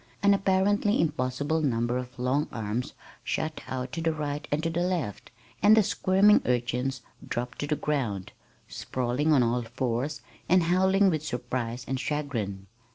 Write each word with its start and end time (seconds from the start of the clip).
An 0.23 0.33
apparently 0.33 0.99
impossible 0.99 1.61
number 1.61 1.95
of 1.99 2.17
long 2.17 2.47
arms 2.51 2.95
shot 3.23 3.61
out 3.67 3.91
to 3.91 4.01
the 4.01 4.11
right 4.11 4.47
and 4.51 4.63
to 4.63 4.71
the 4.71 4.81
left, 4.81 5.29
and 5.61 5.77
the 5.77 5.83
squirming 5.83 6.41
urchins 6.47 7.03
dropped 7.27 7.59
to 7.59 7.67
the 7.67 7.75
ground, 7.75 8.31
sprawling 8.67 9.31
on 9.31 9.43
all 9.43 9.61
fours, 9.61 10.21
and 10.49 10.63
howling 10.63 11.11
with 11.11 11.23
surprise 11.23 11.85
and 11.87 11.99
chagrin. 11.99 12.65